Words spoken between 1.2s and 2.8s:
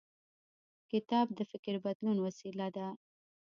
د فکر بدلون وسیله